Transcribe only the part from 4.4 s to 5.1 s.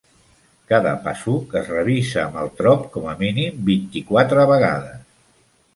vegades.